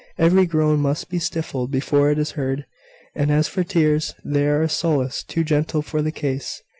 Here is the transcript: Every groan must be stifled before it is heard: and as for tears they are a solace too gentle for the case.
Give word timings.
Every 0.17 0.47
groan 0.47 0.79
must 0.79 1.11
be 1.11 1.19
stifled 1.19 1.69
before 1.69 2.09
it 2.09 2.17
is 2.17 2.31
heard: 2.31 2.65
and 3.13 3.29
as 3.29 3.47
for 3.47 3.63
tears 3.63 4.15
they 4.25 4.47
are 4.47 4.63
a 4.63 4.67
solace 4.67 5.23
too 5.23 5.43
gentle 5.43 5.83
for 5.83 6.01
the 6.01 6.11
case. 6.11 6.63